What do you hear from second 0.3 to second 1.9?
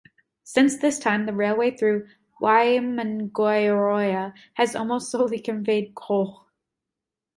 Since this time, the railway